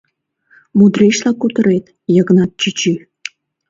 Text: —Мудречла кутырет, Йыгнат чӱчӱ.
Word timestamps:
—Мудречла 0.77 1.31
кутырет, 1.41 1.85
Йыгнат 2.15 2.51
чӱчӱ. 2.61 2.93